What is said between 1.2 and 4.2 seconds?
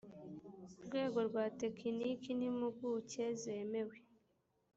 rwa tekiniki n impuguke zemewe